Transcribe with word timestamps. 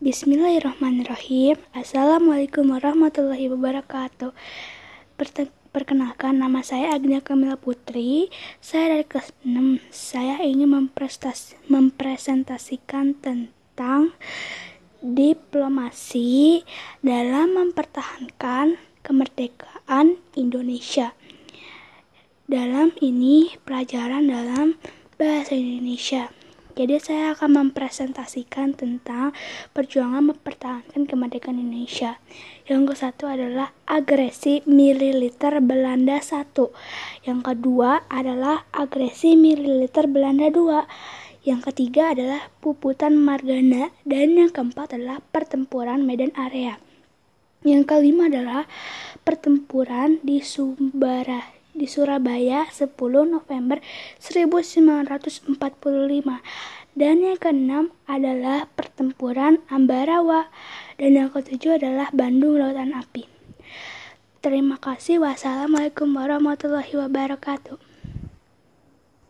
Bismillahirrahmanirrahim. 0.00 1.60
Assalamualaikum 1.76 2.72
warahmatullahi 2.72 3.52
wabarakatuh. 3.52 4.32
Perkenalkan 5.76 6.40
nama 6.40 6.64
saya 6.64 6.96
Agnia 6.96 7.20
Kamila 7.20 7.60
Putri. 7.60 8.32
Saya 8.64 8.96
dari 8.96 9.04
kelas 9.04 9.28
6. 9.44 9.76
Saya 9.92 10.40
ingin 10.40 10.88
mempresentasikan 11.68 13.12
tentang 13.20 14.16
diplomasi 15.04 16.64
dalam 17.04 17.60
mempertahankan 17.60 18.80
kemerdekaan 19.04 20.16
Indonesia. 20.32 21.12
Dalam 22.48 22.96
ini 23.04 23.52
pelajaran 23.68 24.32
dalam 24.32 24.80
bahasa 25.20 25.52
Indonesia. 25.52 26.32
Jadi 26.74 26.96
saya 27.02 27.34
akan 27.34 27.70
mempresentasikan 27.70 28.74
tentang 28.74 29.34
perjuangan 29.74 30.34
mempertahankan 30.34 31.06
kemerdekaan 31.06 31.58
Indonesia. 31.58 32.18
Yang 32.66 32.82
ke 32.90 32.94
satu 33.06 33.24
adalah 33.26 33.74
agresi 33.86 34.62
militer 34.66 35.58
Belanda 35.58 36.22
satu. 36.22 36.70
Yang 37.26 37.54
kedua 37.54 38.06
adalah 38.06 38.66
agresi 38.70 39.34
militer 39.34 40.06
Belanda 40.06 40.50
dua. 40.50 40.86
Yang 41.40 41.72
ketiga 41.72 42.12
adalah 42.12 42.52
puputan 42.60 43.16
Margana 43.16 43.90
dan 44.04 44.36
yang 44.36 44.52
keempat 44.52 44.94
adalah 44.98 45.24
pertempuran 45.32 46.04
Medan 46.04 46.36
Area. 46.36 46.76
Yang 47.64 47.92
kelima 47.92 48.28
adalah 48.28 48.64
pertempuran 49.24 50.20
di 50.24 50.40
Sumbara 50.40 51.59
di 51.74 51.86
Surabaya 51.90 52.66
10 52.70 52.94
November 53.26 53.82
1945 54.22 55.58
dan 56.94 57.16
yang 57.22 57.38
keenam 57.38 57.84
adalah 58.04 58.66
pertempuran 58.74 59.62
Ambarawa 59.70 60.50
dan 60.98 61.16
yang 61.16 61.30
ketujuh 61.30 61.78
adalah 61.78 62.10
Bandung 62.10 62.58
Lautan 62.58 62.92
Api. 62.92 63.26
Terima 64.40 64.80
kasih. 64.80 65.20
Wassalamualaikum 65.20 66.08
warahmatullahi 66.16 66.96
wabarakatuh. 66.96 67.89